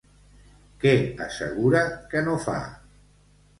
[0.83, 0.93] Què
[1.27, 1.83] assegura
[2.15, 2.59] que no fa?